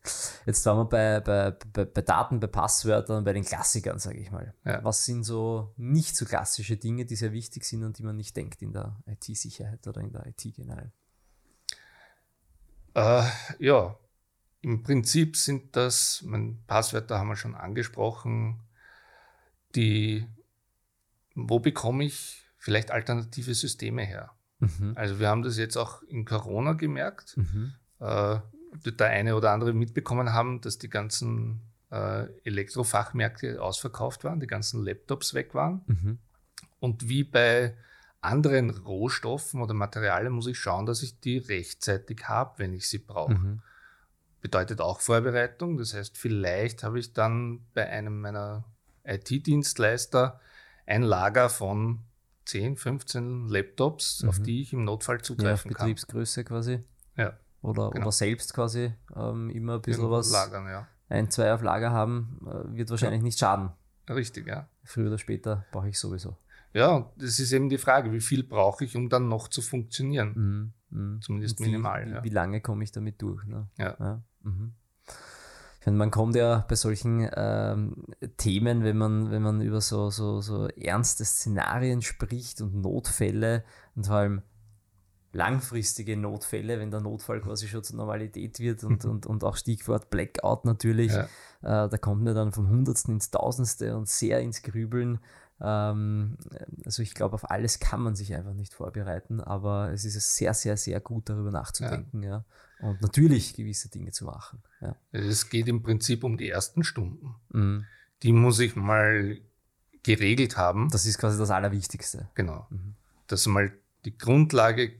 Jetzt 0.46 0.66
waren 0.66 0.78
wir 0.78 0.86
bei, 0.86 1.20
bei, 1.20 1.52
bei, 1.74 1.86
bei 1.86 2.02
Daten, 2.02 2.40
bei 2.40 2.48
Passwörtern, 2.48 3.26
bei 3.26 3.34
den 3.34 3.44
Klassikern, 3.44 4.00
sage 4.00 4.20
ich 4.20 4.32
mal. 4.32 4.54
Ja. 4.64 4.82
Was 4.84 5.04
sind 5.06 5.24
so 5.24 5.74
nicht 5.76 6.16
so 6.16 6.26
klassische 6.26 6.78
Dinge, 6.78 7.06
die 7.06 7.18
sehr 7.18 7.34
wichtig 7.34 7.66
sind 7.66 7.84
und 7.84 8.00
die 8.00 8.04
man 8.04 8.16
nicht 8.16 8.36
denkt 8.36 8.62
in 8.62 8.72
der 8.72 8.98
IT-Sicherheit 9.06 9.86
oder 9.86 10.00
in 10.00 10.14
der 10.14 10.26
IT 10.26 10.42
generell? 10.56 10.94
Äh, 12.96 13.24
ja, 13.60 13.98
im 14.62 14.84
Prinzip 14.84 15.38
sind 15.38 15.76
das, 15.76 16.22
mein 16.26 16.62
Passwörter 16.68 17.18
haben 17.18 17.30
wir 17.30 17.36
schon 17.36 17.56
angesprochen, 17.56 18.60
die, 19.76 20.26
wo 21.36 21.60
bekomme 21.60 22.04
ich 22.04 22.44
vielleicht 22.58 22.92
alternative 22.92 23.54
Systeme 23.54 24.04
her? 24.04 24.32
Mhm. 24.60 24.94
Also 24.96 25.20
wir 25.20 25.30
haben 25.30 25.44
das 25.44 25.58
jetzt 25.58 25.78
auch 25.78 26.02
in 26.04 26.26
Corona 26.26 26.74
gemerkt. 26.74 27.38
Mhm. 27.38 27.74
Äh, 28.00 28.40
der 28.86 29.08
eine 29.08 29.36
oder 29.36 29.52
andere 29.52 29.74
mitbekommen 29.74 30.34
haben, 30.34 30.62
dass 30.62 30.78
die 30.78 30.90
ganzen 30.90 31.62
äh, 31.92 32.28
Elektrofachmärkte 32.44 33.62
ausverkauft 33.62 34.24
waren, 34.24 34.40
die 34.40 34.48
ganzen 34.48 34.84
Laptops 34.84 35.34
weg 35.34 35.56
waren. 35.56 35.82
Mhm. 35.88 36.20
Und 36.80 37.10
wie 37.10 37.24
bei 37.24 37.76
anderen 38.22 38.70
Rohstoffen 38.70 39.62
oder 39.62 39.74
Materialien 39.74 40.34
muss 40.34 40.48
ich 40.48 40.60
schauen, 40.60 40.86
dass 40.86 41.02
ich 41.02 41.20
die 41.20 41.38
rechtzeitig 41.38 42.28
habe, 42.28 42.60
wenn 42.60 42.74
ich 42.74 42.88
sie 42.88 43.00
brauche. 43.00 43.34
Mhm. 43.34 43.62
Bedeutet 44.42 44.82
auch 44.82 45.02
Vorbereitung. 45.02 45.78
Das 45.78 45.94
heißt, 45.94 46.18
vielleicht 46.18 46.84
habe 46.84 47.00
ich 47.00 47.14
dann 47.14 47.66
bei 47.74 47.88
einem 47.90 48.22
meiner 48.22 48.64
IT-Dienstleister 49.04 50.40
ein 50.86 51.04
Lager 51.04 51.50
von 51.50 52.00
10, 52.46 52.78
15 52.78 53.48
Laptops, 53.48 54.24
mhm. 54.24 54.30
auf 54.30 54.40
die 54.40 54.62
ich 54.62 54.74
im 54.74 54.84
Notfall 54.86 55.22
zugreifen 55.22 55.72
ja, 55.72 55.78
kann. 55.78 55.88
Betriebsgröße 55.88 56.44
quasi. 56.44 56.84
Ja. 57.16 57.38
Oder, 57.62 57.90
genau. 57.92 58.06
oder 58.06 58.12
selbst 58.12 58.54
quasi 58.54 58.94
ähm, 59.16 59.50
immer 59.50 59.76
ein 59.76 59.82
bisschen 59.82 60.10
was. 60.10 60.32
Lagern, 60.32 60.66
ja. 60.68 60.88
Ein, 61.10 61.30
zwei 61.30 61.54
auf 61.54 61.62
Lager 61.62 61.92
haben, 61.92 62.40
äh, 62.46 62.78
wird 62.78 62.90
wahrscheinlich 62.90 63.20
ja. 63.20 63.26
nicht 63.26 63.40
schaden. 63.40 63.72
Richtig, 64.10 64.48
ja. 64.48 64.68
Früher 64.84 65.08
oder 65.08 65.18
später 65.18 65.66
brauche 65.72 65.90
ich 65.90 66.00
sowieso. 66.00 66.38
Ja, 66.74 67.12
das 67.18 67.40
ist 67.40 67.52
eben 67.52 67.70
die 67.70 67.78
Frage, 67.78 68.12
wie 68.14 68.22
viel 68.22 68.44
brauche 68.44 68.86
ich, 68.86 68.96
um 68.96 69.10
dann 69.10 69.28
noch 69.28 69.48
zu 69.48 69.62
funktionieren? 69.62 70.74
Mhm. 70.90 70.98
Mhm. 70.98 71.22
Zumindest 71.22 71.60
wie, 71.60 71.66
minimal. 71.66 72.06
Wie, 72.06 72.12
ja. 72.12 72.24
wie 72.24 72.30
lange 72.30 72.62
komme 72.62 72.84
ich 72.84 72.92
damit 72.92 73.22
durch? 73.22 73.44
Ne? 73.46 73.68
Ja. 73.78 73.96
ja. 74.00 74.22
Mhm. 74.44 74.74
Ich 75.80 75.86
meine, 75.86 75.98
man 75.98 76.12
kommt 76.12 76.36
ja 76.36 76.66
bei 76.68 76.76
solchen 76.76 77.30
ähm, 77.34 78.04
Themen, 78.38 78.84
wenn 78.84 78.98
man, 78.98 79.32
wenn 79.32 79.42
man 79.42 79.62
über 79.62 79.80
so, 79.80 80.10
so, 80.10 80.42
so 80.42 80.68
ernste 80.68 81.24
Szenarien 81.24 82.02
spricht 82.02 82.62
und 82.62 82.82
Notfälle 82.82 83.64
und 83.96 84.08
vor 84.08 84.18
allem 84.18 84.42
langfristige 85.32 86.18
Notfälle, 86.18 86.80
wenn 86.80 86.92
der 86.92 87.02
Notfall 87.02 87.40
quasi 87.42 87.68
schon 87.68 87.84
zur 87.84 87.98
Normalität 87.98 88.60
wird 88.60 88.84
und, 88.84 89.06
und, 89.06 89.26
und 89.26 89.44
auch 89.44 89.56
Stichwort 89.56 90.10
Blackout 90.10 90.66
natürlich, 90.66 91.14
ja. 91.14 91.24
äh, 91.86 91.90
da 91.90 91.98
kommt 91.98 92.24
man 92.24 92.36
dann 92.36 92.52
vom 92.52 92.70
Hundertsten 92.70 93.16
ins 93.16 93.32
Tausendste 93.32 93.96
und 93.96 94.10
sehr 94.10 94.40
ins 94.42 94.64
Grübeln. 94.64 95.20
Ähm, 95.62 96.38
also 96.86 97.02
ich 97.02 97.14
glaube, 97.14 97.36
auf 97.36 97.50
alles 97.50 97.80
kann 97.80 98.02
man 98.02 98.16
sich 98.16 98.34
einfach 98.34 98.54
nicht 98.54 98.74
vorbereiten, 98.74 99.42
aber 99.42 99.92
es 99.92 100.06
ist 100.06 100.36
sehr, 100.36 100.54
sehr, 100.54 100.78
sehr 100.78 101.00
gut 101.00 101.30
darüber 101.30 101.52
nachzudenken, 101.52 102.24
ja. 102.24 102.30
ja. 102.82 102.88
Und 102.88 103.02
natürlich 103.02 103.56
gewisse 103.56 103.90
Dinge 103.90 104.12
zu 104.12 104.26
machen. 104.26 104.64
Ja. 104.80 104.96
Es 105.12 105.50
geht 105.50 105.68
im 105.68 105.84
Prinzip 105.84 106.24
um 106.24 106.38
die 106.38 106.50
ersten 106.50 106.84
Stunden. 106.84 107.36
Mhm. 107.52 107.86
Die 108.24 108.32
muss 108.32 108.60
ich 108.60 108.76
mal 108.76 109.38
geregelt 110.04 110.56
haben. 110.56 110.90
Das 110.90 111.06
ist 111.06 111.18
quasi 111.18 111.38
das 111.38 111.52
Allerwichtigste. 111.52 112.30
Genau. 112.36 112.68
Mhm. 112.70 112.96
Dass 113.28 113.46
mal 113.48 113.74
die 114.06 114.18
Grundlage 114.18 114.94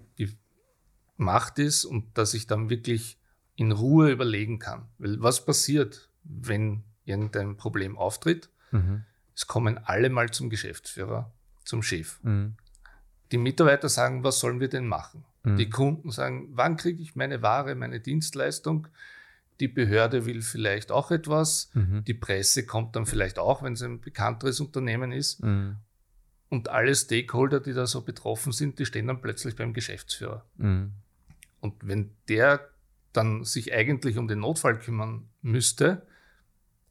gemacht 1.20 1.60
ist 1.60 1.86
und 1.86 2.18
dass 2.18 2.34
ich 2.34 2.48
dann 2.48 2.70
wirklich 2.70 3.20
in 3.56 3.72
Ruhe 3.72 4.10
überlegen 4.10 4.58
kann. 4.58 4.88
Weil 4.98 5.22
was 5.22 5.46
passiert, 5.46 6.10
wenn 6.24 6.84
irgendein 7.04 7.58
Problem 7.58 7.98
auftritt? 7.98 8.50
Mhm. 8.72 9.04
Es 9.40 9.48
kommen 9.48 9.78
alle 9.78 10.10
mal 10.10 10.30
zum 10.32 10.50
Geschäftsführer, 10.50 11.32
zum 11.64 11.82
Chef. 11.82 12.20
Mhm. 12.24 12.56
Die 13.32 13.38
Mitarbeiter 13.38 13.88
sagen, 13.88 14.22
was 14.22 14.42
sollen 14.42 14.60
wir 14.60 14.68
denn 14.68 14.86
machen? 14.86 15.24
Mhm. 15.44 15.56
Die 15.56 15.70
Kunden 15.70 16.12
sagen, 16.12 16.50
wann 16.52 16.76
kriege 16.76 17.02
ich 17.02 17.16
meine 17.16 17.42
Ware, 17.42 17.74
meine 17.76 18.02
Dienstleistung? 18.02 18.90
Die 19.62 19.70
Behörde 19.70 20.26
will 20.26 20.42
vielleicht 20.42 20.92
auch 20.92 21.10
etwas. 21.10 21.72
Mhm. 21.74 22.04
Die 22.04 22.16
Presse 22.16 22.66
kommt 22.66 22.98
dann 22.98 23.06
vielleicht 23.06 23.40
auch, 23.40 23.64
wenn 23.64 23.74
es 23.74 23.82
ein 23.82 24.02
bekannteres 24.02 24.60
Unternehmen 24.60 25.14
ist. 25.14 25.42
Mhm. 25.42 25.78
Und 26.50 26.68
alle 26.68 26.94
Stakeholder, 26.94 27.62
die 27.62 27.72
da 27.72 27.88
so 27.88 28.02
betroffen 28.02 28.52
sind, 28.52 28.78
die 28.78 28.86
stehen 28.86 29.08
dann 29.08 29.22
plötzlich 29.22 29.56
beim 29.56 29.72
Geschäftsführer. 29.72 30.44
Mhm. 30.58 30.92
Und 31.62 31.76
wenn 31.88 32.12
der 32.28 32.68
dann 33.14 33.46
sich 33.46 33.72
eigentlich 33.74 34.18
um 34.18 34.28
den 34.28 34.40
Notfall 34.40 34.78
kümmern 34.80 35.30
müsste, 35.42 36.06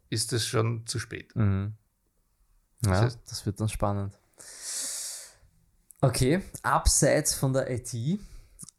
ist 0.08 0.32
es 0.32 0.46
schon 0.46 0.86
zu 0.86 0.98
spät. 0.98 1.36
Mhm. 1.36 1.74
Ja, 2.84 2.90
das, 2.90 3.00
heißt, 3.00 3.18
das 3.26 3.46
wird 3.46 3.60
dann 3.60 3.68
spannend. 3.68 4.18
Okay, 6.00 6.42
abseits 6.62 7.34
von 7.34 7.52
der 7.52 7.70
IT, 7.70 7.92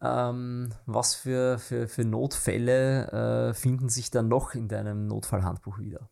ähm, 0.01 0.73
was 0.85 1.15
für, 1.15 1.59
für, 1.59 1.87
für 1.87 2.05
Notfälle 2.05 3.49
äh, 3.49 3.53
finden 3.53 3.89
sich 3.89 4.09
dann 4.11 4.29
noch 4.29 4.53
in 4.53 4.69
deinem 4.69 5.07
Notfallhandbuch 5.07 5.79
wieder? 5.79 6.09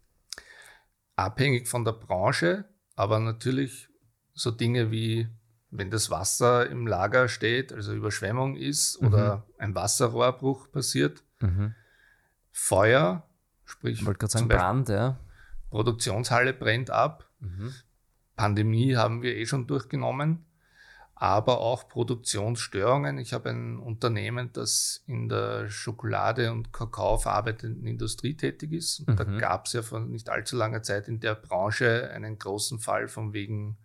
Abhängig 1.15 1.67
von 1.67 1.86
der 1.86 1.94
Branche, 1.94 2.65
aber 2.96 3.20
natürlich 3.20 3.89
so 4.34 4.51
Dinge 4.51 4.91
wie, 4.91 5.29
wenn 5.72 5.89
das 5.89 6.10
Wasser 6.10 6.70
im 6.70 6.86
Lager 6.86 7.29
steht, 7.29 7.72
also 7.72 7.94
Überschwemmung 7.94 8.58
ist 8.58 9.01
mhm. 9.01 9.08
oder 9.08 9.48
ein 9.58 9.74
Wasserrohrbruch 9.74 10.70
passiert, 10.72 11.24
mhm. 11.39 11.74
Feuer, 12.51 13.24
sprich, 13.63 14.01
ich 14.01 14.06
wollte 14.06 14.20
gerade 14.20 14.34
sagen, 14.34 14.48
Brand, 14.48 14.89
ja. 14.89 15.17
Produktionshalle 15.70 16.53
brennt 16.53 16.89
ab, 16.89 17.26
Mhm. 17.39 17.74
Pandemie 18.36 18.96
haben 18.96 19.22
wir 19.22 19.36
eh 19.36 19.46
schon 19.46 19.67
durchgenommen, 19.67 20.46
aber 21.15 21.60
auch 21.60 21.89
Produktionsstörungen. 21.89 23.17
Ich 23.17 23.34
habe 23.34 23.50
ein 23.50 23.79
Unternehmen, 23.79 24.51
das 24.53 25.03
in 25.08 25.27
der 25.27 25.67
Schokolade- 25.70 26.51
und 26.51 26.72
Kakao 26.72 27.17
verarbeitenden 27.17 27.88
Industrie 27.88 28.36
tätig 28.36 28.72
ist. 28.72 29.00
Und 29.00 29.10
mhm. 29.10 29.15
da 29.15 29.24
gab 29.24 29.65
es 29.65 29.74
ja 29.74 29.82
vor 29.82 30.00
nicht 30.00 30.29
allzu 30.29 30.56
langer 30.56 30.84
Zeit 30.84 31.08
in 31.08 31.20
der 31.20 31.34
Branche 31.34 32.12
einen 32.12 32.38
großen 32.38 32.79
Fall 32.79 33.08
von 33.08 33.34
wegen 33.34 33.77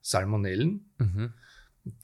Salmonellen. 0.00 0.88
Mhm. 0.98 1.34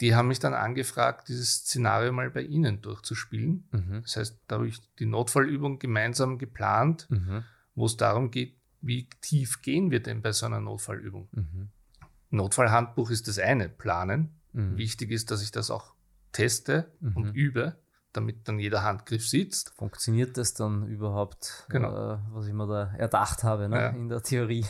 Die 0.00 0.14
haben 0.14 0.28
mich 0.28 0.40
dann 0.40 0.54
angefragt, 0.54 1.28
dieses 1.28 1.58
Szenario 1.58 2.12
mal 2.12 2.30
bei 2.30 2.42
ihnen 2.42 2.82
durchzuspielen. 2.82 3.68
Mhm. 3.70 4.02
Das 4.02 4.16
heißt, 4.16 4.40
da 4.48 4.56
habe 4.56 4.68
ich 4.68 4.78
die 4.98 5.06
Notfallübung 5.06 5.78
gemeinsam 5.78 6.38
geplant, 6.38 7.06
mhm. 7.08 7.44
wo 7.76 7.86
es 7.86 7.96
darum 7.96 8.32
geht, 8.32 8.56
wie 8.82 9.08
tief 9.20 9.62
gehen 9.62 9.90
wir 9.90 10.02
denn 10.02 10.22
bei 10.22 10.32
so 10.32 10.46
einer 10.46 10.60
Notfallübung? 10.60 11.28
Mhm. 11.32 11.68
Notfallhandbuch 12.30 13.10
ist 13.10 13.28
das 13.28 13.38
eine, 13.38 13.68
planen. 13.68 14.40
Mhm. 14.52 14.76
Wichtig 14.76 15.10
ist, 15.10 15.30
dass 15.30 15.42
ich 15.42 15.52
das 15.52 15.70
auch 15.70 15.94
teste 16.32 16.90
mhm. 17.00 17.16
und 17.16 17.34
übe, 17.34 17.76
damit 18.12 18.48
dann 18.48 18.58
jeder 18.58 18.82
Handgriff 18.82 19.26
sitzt. 19.26 19.72
Funktioniert 19.76 20.36
das 20.36 20.54
dann 20.54 20.86
überhaupt, 20.86 21.66
genau. 21.68 22.14
äh, 22.14 22.18
was 22.30 22.46
ich 22.46 22.52
mir 22.52 22.66
da 22.66 22.94
erdacht 22.96 23.44
habe 23.44 23.68
ne? 23.68 23.76
ja. 23.76 23.88
in 23.90 24.08
der 24.08 24.22
Theorie? 24.22 24.66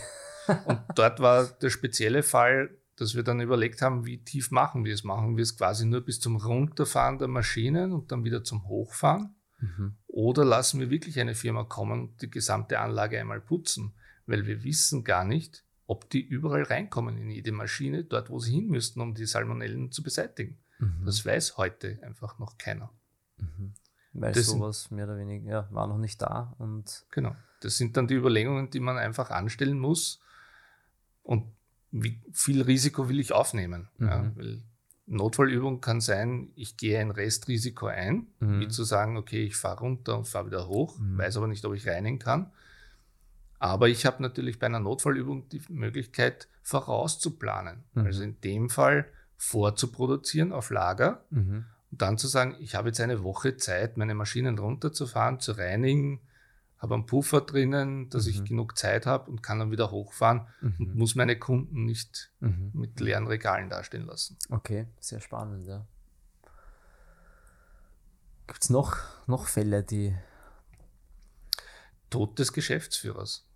und 0.67 0.81
dort 0.95 1.21
war 1.21 1.47
der 1.47 1.71
spezielle 1.71 2.23
Fall, 2.23 2.71
dass 2.97 3.15
wir 3.15 3.23
dann 3.23 3.41
überlegt 3.41 3.81
haben, 3.81 4.05
wie 4.05 4.19
tief 4.19 4.51
machen 4.51 4.85
wir 4.85 4.95
es? 4.95 5.03
Machen 5.03 5.37
wir 5.37 5.43
es 5.43 5.57
quasi 5.57 5.87
nur 5.87 6.03
bis 6.03 6.21
zum 6.21 6.37
Runterfahren 6.37 7.19
der 7.19 7.29
Maschinen 7.29 7.93
und 7.93 8.13
dann 8.13 8.25
wieder 8.25 8.45
zum 8.45 8.69
Hochfahren? 8.69 9.35
Mhm. 9.61 9.97
Oder 10.09 10.45
lassen 10.45 10.81
wir 10.81 10.91
wirklich 10.91 11.19
eine 11.19 11.35
Firma 11.35 11.65
kommen 11.65 12.01
und 12.01 12.23
die 12.23 12.31
gesamte 12.31 12.81
Anlage 12.81 13.19
einmal 13.19 13.41
putzen? 13.41 13.95
Weil 14.27 14.47
wir 14.47 14.63
wissen 14.65 15.05
gar 15.05 15.25
nicht, 15.25 15.65
ob 15.87 16.09
die 16.11 16.21
überall 16.21 16.63
reinkommen 16.63 17.19
in 17.19 17.31
jede 17.31 17.53
Maschine, 17.53 18.05
dort 18.05 18.31
wo 18.31 18.39
sie 18.39 18.53
hin 18.53 18.69
müssten, 18.69 19.01
um 19.01 19.15
die 19.15 19.27
Salmonellen 19.27 19.93
zu 19.93 20.03
beseitigen. 20.03 20.59
Mhm. 20.79 21.05
Das 21.05 21.25
weiß 21.25 21.57
heute 21.57 21.99
einfach 22.03 22.39
noch 22.39 22.59
keiner. 22.59 22.91
Mhm. 23.37 23.75
Weil 24.15 24.33
das 24.33 24.47
sowas 24.47 24.91
mehr 24.91 25.05
oder 25.05 25.19
weniger 25.19 25.51
ja, 25.51 25.69
war 25.71 25.87
noch 25.87 25.99
nicht 25.99 26.21
da. 26.21 26.55
Und 26.59 27.07
genau. 27.11 27.35
Das 27.61 27.77
sind 27.77 27.97
dann 27.97 28.09
die 28.09 28.15
Überlegungen, 28.15 28.71
die 28.71 28.81
man 28.81 28.99
einfach 28.99 29.31
anstellen 29.31 29.79
muss. 29.79 30.21
Und 31.23 31.45
wie 31.91 32.21
viel 32.33 32.63
Risiko 32.63 33.09
will 33.09 33.21
ich 33.21 33.33
aufnehmen? 33.33 33.89
Mhm. 33.99 34.07
Ja, 34.07 34.33
weil 34.37 34.63
Notfallübung 35.07 35.81
kann 35.81 36.01
sein, 36.01 36.53
ich 36.55 36.77
gehe 36.77 36.99
ein 36.99 37.11
Restrisiko 37.11 37.87
ein, 37.87 38.29
mhm. 38.41 38.61
wie 38.61 38.69
zu 38.69 38.85
sagen, 38.85 39.17
okay, 39.17 39.45
ich 39.45 39.57
fahre 39.57 39.81
runter 39.81 40.17
und 40.17 40.27
fahre 40.27 40.47
wieder 40.47 40.69
hoch, 40.69 40.99
mhm. 40.99 41.19
weiß 41.19 41.37
aber 41.37 41.49
nicht, 41.49 41.65
ob 41.65 41.75
ich 41.75 41.87
reinigen 41.87 42.19
kann. 42.19 42.53
Aber 43.63 43.89
ich 43.89 44.07
habe 44.07 44.21
natürlich 44.21 44.59
bei 44.59 44.67
einer 44.67 44.81
Notfallübung 44.81 45.49
die 45.51 45.63
Möglichkeit, 45.69 46.49
vorauszuplanen. 46.63 47.85
Mhm. 47.95 48.05
Also 48.05 48.25
in 48.25 48.41
dem 48.41 48.69
Fall 48.69 49.07
vorzuproduzieren 49.37 50.53
auf 50.53 50.71
Lager 50.71 51.25
mhm. 51.31 51.67
und 51.93 52.03
dann 52.03 52.19
zu 52.19 52.27
sagen, 52.27 52.57
ich 52.59 52.75
habe 52.75 52.89
jetzt 52.89 53.01
eine 53.01 53.23
Woche 53.23 53.57
Zeit, 53.57 53.97
meine 53.97 54.17
Maschinen 54.17 54.59
runterzufahren, 54.59 55.39
zu 55.39 55.53
reinigen, 55.53 56.23
habe 56.79 56.95
einen 56.95 57.07
Puffer 57.07 57.43
drinnen, 57.43 58.11
dass 58.11 58.25
mhm. 58.25 58.31
ich 58.33 58.45
genug 58.45 58.77
Zeit 58.77 59.07
habe 59.07 59.31
und 59.31 59.45
kann 59.45 59.61
dann 59.61 59.71
wieder 59.71 59.93
hochfahren 59.93 60.49
und 60.61 60.81
mhm. 60.81 60.99
muss 60.99 61.15
meine 61.15 61.39
Kunden 61.39 61.85
nicht 61.85 62.33
mhm. 62.41 62.73
mit 62.75 62.99
leeren 62.99 63.29
Regalen 63.29 63.71
dastehen 63.71 64.07
lassen. 64.07 64.39
Okay, 64.51 64.89
sehr 64.99 65.21
spannend, 65.21 65.69
ja. 65.69 65.87
Gibt 68.49 68.65
es 68.65 68.71
noch, 68.71 68.97
noch 69.29 69.47
Fälle, 69.47 69.85
die. 69.85 70.17
Tod 72.11 72.39
des 72.41 72.53
Geschäftsführers. 72.53 73.47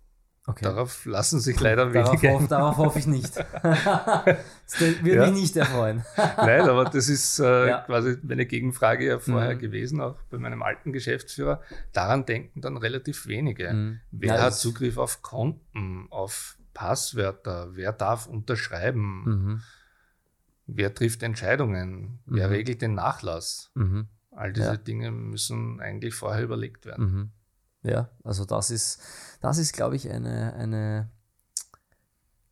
Okay. 0.49 0.63
Darauf 0.63 1.05
lassen 1.05 1.41
sich 1.41 1.59
leider 1.59 1.91
darauf 1.91 2.21
wenige. 2.21 2.33
Hoff, 2.33 2.47
darauf 2.47 2.77
hoffe 2.77 2.99
ich 2.99 3.05
nicht. 3.05 3.35
das 3.61 4.79
würde 4.79 5.15
ja. 5.15 5.25
mich 5.25 5.41
nicht 5.41 5.57
erfreuen. 5.57 6.05
Nein, 6.37 6.61
aber 6.61 6.85
das 6.85 7.09
ist 7.09 7.39
äh, 7.39 7.67
ja. 7.67 7.81
quasi 7.81 8.17
meine 8.23 8.45
Gegenfrage 8.45 9.05
ja 9.05 9.19
vorher 9.19 9.55
mhm. 9.55 9.59
gewesen, 9.59 9.99
auch 9.99 10.15
bei 10.29 10.37
meinem 10.37 10.63
alten 10.63 10.93
Geschäftsführer. 10.93 11.61
Daran 11.91 12.25
denken 12.25 12.61
dann 12.61 12.77
relativ 12.77 13.27
wenige. 13.27 13.73
Mhm. 13.73 13.99
Wer 14.11 14.35
ja, 14.35 14.41
hat 14.43 14.55
Zugriff 14.55 14.97
auf 14.97 15.21
Konten, 15.21 16.07
auf 16.11 16.57
Passwörter? 16.73 17.71
Wer 17.73 17.91
darf 17.91 18.25
unterschreiben? 18.25 19.23
Mhm. 19.25 19.61
Wer 20.65 20.93
trifft 20.93 21.23
Entscheidungen? 21.23 22.19
Wer 22.25 22.47
mhm. 22.47 22.53
regelt 22.53 22.81
den 22.81 22.93
Nachlass? 22.93 23.71
Mhm. 23.75 24.07
All 24.31 24.53
diese 24.53 24.77
Dinge 24.77 25.11
müssen 25.11 25.81
eigentlich 25.81 26.15
vorher 26.15 26.43
überlegt 26.43 26.85
werden. 26.85 27.33
Ja, 27.87 28.09
also 28.23 28.45
das 28.45 28.69
ist, 28.69 29.01
das 29.39 29.57
ist, 29.57 29.73
glaube 29.73 29.95
ich, 29.95 30.09
eine, 30.09 30.53
eine 30.53 31.09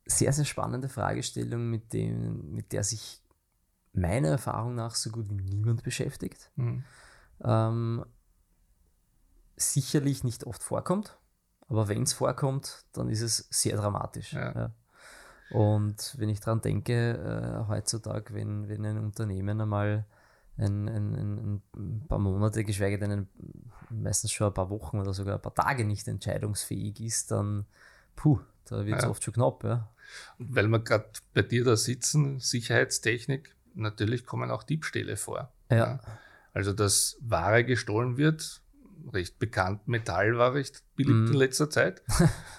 sehr, 0.06 0.32
sehr 0.32 0.44
spannende 0.44 0.88
Fragestellung, 0.88 1.68
mit, 1.68 1.92
dem, 1.92 2.52
mit 2.52 2.72
der 2.72 2.84
sich 2.84 3.22
meiner 3.92 4.28
Erfahrung 4.28 4.74
nach 4.74 4.94
so 4.94 5.10
gut 5.10 5.28
wie 5.28 5.34
niemand 5.34 5.82
beschäftigt. 5.82 6.50
Mhm. 6.56 6.84
Ähm, 7.42 8.06
sicherlich 9.56 10.24
nicht 10.24 10.44
oft 10.44 10.62
vorkommt, 10.62 11.18
aber 11.68 11.88
wenn 11.88 12.02
es 12.02 12.12
vorkommt, 12.12 12.84
dann 12.92 13.08
ist 13.08 13.22
es 13.22 13.46
sehr 13.50 13.76
dramatisch. 13.76 14.32
Ja. 14.32 14.52
Ja. 14.54 14.70
Und 15.50 16.14
wenn 16.18 16.28
ich 16.28 16.40
daran 16.40 16.60
denke, 16.60 17.12
äh, 17.12 17.68
heutzutage, 17.68 18.34
wenn, 18.34 18.68
wenn 18.68 18.84
ein 18.84 18.98
Unternehmen 18.98 19.60
einmal 19.60 20.06
ein, 20.58 20.88
ein, 20.88 21.62
ein, 21.76 22.02
paar 22.08 22.18
Monate, 22.18 22.64
geschweige 22.64 22.98
denn 22.98 23.10
ein, 23.10 23.28
meistens 23.90 24.32
schon 24.32 24.48
ein 24.48 24.54
paar 24.54 24.70
Wochen 24.70 24.98
oder 24.98 25.12
sogar 25.12 25.36
ein 25.36 25.42
paar 25.42 25.54
Tage 25.54 25.84
nicht 25.84 26.08
entscheidungsfähig 26.08 27.00
ist, 27.00 27.30
dann 27.30 27.66
puh, 28.14 28.40
da 28.64 28.84
wird 28.86 28.98
es 28.98 29.04
ja. 29.04 29.10
oft 29.10 29.22
schon 29.22 29.34
knapp. 29.34 29.64
Ja. 29.64 29.90
Und 30.38 30.54
weil 30.54 30.66
wir 30.68 30.80
gerade 30.80 31.10
bei 31.34 31.42
dir 31.42 31.64
da 31.64 31.76
sitzen, 31.76 32.40
Sicherheitstechnik, 32.40 33.54
natürlich 33.74 34.24
kommen 34.24 34.50
auch 34.50 34.62
Diebstähle 34.62 35.16
vor. 35.16 35.52
Ja. 35.70 35.76
ja. 35.76 36.00
Also, 36.52 36.72
dass 36.72 37.18
Ware 37.20 37.64
gestohlen 37.64 38.16
wird, 38.16 38.62
recht 39.12 39.38
bekannt, 39.38 39.86
Metall 39.86 40.38
war 40.38 40.54
recht 40.54 40.82
beliebt 40.96 41.28
mm. 41.28 41.32
in 41.32 41.38
letzter 41.38 41.70
Zeit. 41.70 42.02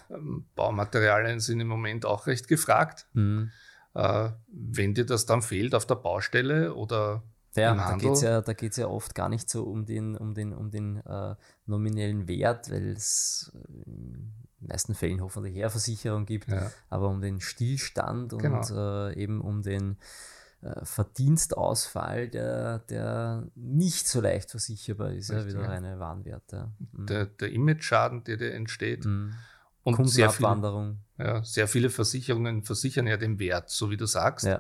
Ähm, 0.10 0.46
Baumaterialien 0.56 1.42
sind 1.42 1.60
im 1.60 1.68
Moment 1.68 2.06
auch 2.06 2.28
recht 2.28 2.48
gefragt. 2.48 3.08
Mm. 3.12 3.48
Äh, 3.94 4.30
wenn 4.48 4.94
dir 4.94 5.06
das 5.06 5.26
dann 5.26 5.42
fehlt 5.42 5.76
auf 5.76 5.86
der 5.86 5.96
Baustelle 5.96 6.76
oder 6.76 7.24
ja, 7.64 7.76
da 8.42 8.54
geht 8.54 8.72
es 8.72 8.78
ja, 8.78 8.86
ja 8.86 8.88
oft 8.88 9.16
gar 9.16 9.30
nicht 9.30 9.50
so 9.50 9.64
um 9.64 9.86
den, 9.86 10.16
um 10.16 10.34
den, 10.34 10.54
um 10.54 10.72
den 10.72 10.98
äh, 11.06 11.36
nominellen 11.66 12.28
Wert, 12.28 12.72
weil 12.72 12.90
es 12.90 13.52
in 13.86 14.34
den 14.60 14.68
meisten 14.68 14.96
Fällen 14.96 15.22
hoffentlich 15.22 15.56
Herversicherung 15.56 16.26
gibt, 16.26 16.50
ja. 16.50 16.72
aber 16.90 17.10
um 17.10 17.22
den 17.22 17.42
Stillstand 17.42 18.34
und 18.34 18.42
genau. 18.42 19.08
äh, 19.08 19.16
eben 19.16 19.42
um 19.42 19.62
den 19.62 19.98
äh, 20.62 20.84
Verdienstausfall, 20.84 22.30
der, 22.30 22.80
der 22.80 23.48
nicht 23.56 24.08
so 24.08 24.22
leicht 24.22 24.50
versicherbar 24.50 25.12
ist, 25.12 25.30
Richtig, 25.30 25.54
ja, 25.54 25.60
wieder 25.60 25.70
reine 25.70 26.00
Warnwerte. 26.00 26.72
Mhm. 26.94 27.06
Der, 27.06 27.26
der 27.28 27.52
Image-Schaden, 27.52 28.24
der 28.24 28.38
dir 28.38 28.54
entsteht. 28.54 29.06
Mhm. 29.06 29.36
Und 29.84 30.10
sehr 30.10 30.32
viele, 30.32 30.98
ja, 31.18 31.44
sehr 31.46 31.68
viele 31.68 31.90
Versicherungen 31.90 32.64
versichern 32.64 33.08
ja 33.08 33.16
den 33.16 33.40
Wert, 33.40 33.70
so 33.70 33.90
wie 33.90 33.96
du 33.96 34.06
sagst. 34.06 34.46
Ja. 34.46 34.60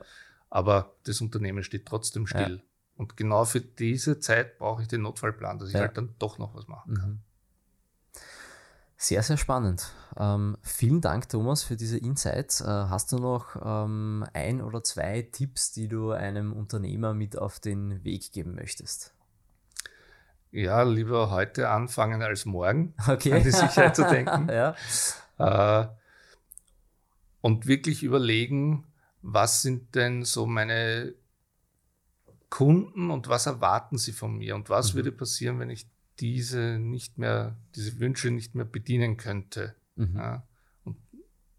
Aber 0.50 0.96
das 1.04 1.20
Unternehmen 1.20 1.63
steht 1.63 1.86
trotzdem 1.86 2.27
still. 2.27 2.63
Und 2.98 3.16
genau 3.16 3.46
für 3.46 3.62
diese 3.62 4.20
Zeit 4.20 4.58
brauche 4.58 4.82
ich 4.82 4.88
den 4.88 5.04
Notfallplan, 5.04 5.60
dass 5.60 5.70
ich 5.70 5.75
ja. 5.75 5.82
halt 5.82 5.98
dann 5.98 6.16
doch 6.20 6.39
noch 6.39 6.56
was 6.56 6.68
machen 6.68 6.96
kann. 6.96 7.10
Mhm. 7.12 7.20
Sehr, 9.00 9.22
sehr 9.22 9.38
spannend. 9.38 9.92
Ähm, 10.18 10.57
vielen 10.64 11.01
Dank, 11.01 11.29
Thomas, 11.29 11.64
für 11.64 11.75
diese 11.75 12.00
Insights. 12.00 12.62
Äh, 12.62 12.66
hast 12.66 13.12
du 13.12 13.20
noch 13.20 13.55
ähm, 13.64 14.25
ein 14.33 14.60
oder 14.60 14.83
zwei 14.83 15.22
Tipps, 15.22 15.72
die 15.72 15.88
du 15.88 16.12
einem 16.12 16.51
Unternehmer 16.51 17.14
mit 17.14 17.38
auf 17.38 17.60
den 17.60 18.03
Weg 18.03 18.31
geben 18.31 18.55
möchtest? 18.55 19.14
Ja, 20.51 20.81
lieber 20.81 21.29
heute 21.29 21.70
anfangen 21.70 22.24
als 22.24 22.46
morgen, 22.46 22.96
okay. 23.07 23.33
an 23.33 23.44
die 23.44 23.51
Sicherheit 23.51 23.96
zu 23.96 24.03
denken. 24.10 24.50
ja. 24.50 24.75
äh, 25.38 25.88
und 27.42 27.68
wirklich 27.68 28.01
überlegen, 28.01 28.88
was 29.22 29.62
sind 29.62 29.94
denn 29.94 30.25
so 30.25 30.48
meine 30.48 31.14
Kunden 32.50 33.12
und 33.12 33.27
was 33.27 33.46
erwarten 33.46 33.98
sie 33.98 34.14
von 34.14 34.38
mir 34.38 34.55
und 34.55 34.70
was 34.70 34.94
mhm. 34.94 34.98
würde 34.98 35.12
passieren, 35.12 35.60
wenn 35.60 35.70
ich 35.70 35.90
diese 36.20 36.79
nicht 36.79 37.18
mehr, 37.18 37.57
diese 37.75 38.00
Wünsche 38.00 38.31
nicht 38.31 38.55
mehr 38.55 38.66
bedienen 38.66 39.18
könnte. 39.18 39.75
Mhm. 39.96 40.16
Ja, 40.16 40.48
und 40.83 40.98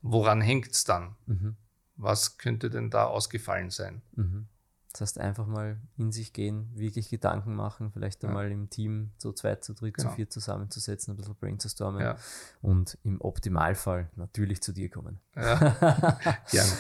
woran 0.03 0.41
hängt 0.41 0.73
es 0.73 0.85
dann? 0.85 1.17
Mhm. 1.27 1.57
Was 1.97 2.39
könnte 2.39 2.71
denn 2.71 2.91
da 2.91 3.05
ausgefallen 3.05 3.71
sein? 3.71 4.03
Mhm. 4.15 4.49
Das 4.93 5.03
heißt, 5.03 5.21
einfach 5.21 5.47
mal 5.47 5.81
in 5.97 6.13
sich 6.13 6.33
gehen, 6.33 6.71
wirklich 6.75 7.11
Gedanken 7.11 7.55
machen, 7.55 7.93
vielleicht 7.93 8.25
einmal 8.25 8.47
ja. 8.47 8.55
im 8.55 8.71
Team 8.71 9.13
so 9.19 9.33
zwei, 9.33 9.57
zu 9.57 9.75
dritt, 9.75 9.95
genau. 9.95 10.09
zu 10.09 10.17
vier 10.17 10.31
zusammenzusetzen, 10.31 11.13
ein 11.13 11.17
bisschen 11.17 11.37
brainstormen 11.37 12.01
ja. 12.01 12.17
und 12.63 12.99
im 13.05 13.21
Optimalfall 13.21 14.11
natürlich 14.17 14.63
zu 14.63 14.73
dir 14.73 14.89
kommen. 14.89 15.21
Ja, 15.37 16.19
gerne. 16.51 16.73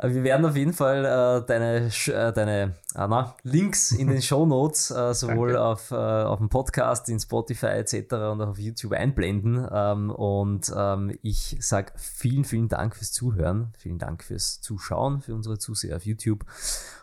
Wir 0.00 0.22
werden 0.22 0.46
auf 0.46 0.54
jeden 0.54 0.72
Fall 0.72 1.04
äh, 1.04 1.46
deine, 1.46 1.86
äh, 1.86 2.32
deine 2.32 2.74
äh, 2.94 3.08
na, 3.08 3.34
Links 3.42 3.90
in 3.90 4.06
den 4.06 4.22
Show 4.22 4.46
Notes 4.46 4.92
äh, 4.92 5.12
sowohl 5.12 5.56
auf, 5.56 5.90
äh, 5.90 5.94
auf 5.94 6.38
dem 6.38 6.48
Podcast, 6.48 7.08
in 7.08 7.18
Spotify 7.18 7.66
etc. 7.66 8.12
und 8.12 8.40
auch 8.40 8.48
auf 8.48 8.58
YouTube 8.58 8.92
einblenden. 8.92 9.66
Ähm, 9.70 10.10
und 10.10 10.72
ähm, 10.76 11.18
ich 11.22 11.56
sage 11.60 11.92
vielen, 11.96 12.44
vielen 12.44 12.68
Dank 12.68 12.94
fürs 12.94 13.10
Zuhören, 13.10 13.72
vielen 13.76 13.98
Dank 13.98 14.22
fürs 14.22 14.60
Zuschauen, 14.60 15.20
für 15.20 15.34
unsere 15.34 15.58
Zuseher 15.58 15.96
auf 15.96 16.06
YouTube 16.06 16.44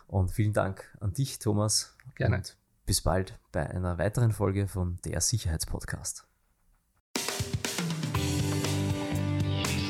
und 0.06 0.30
vielen 0.30 0.54
Dank 0.54 0.84
an 0.98 1.12
dich, 1.12 1.38
Thomas. 1.38 1.94
Gerne. 2.14 2.36
Und 2.36 2.56
bis 2.86 3.02
bald 3.02 3.38
bei 3.52 3.68
einer 3.68 3.98
weiteren 3.98 4.32
Folge 4.32 4.68
von 4.68 4.98
der 5.04 5.20
Sicherheitspodcast. 5.20 6.25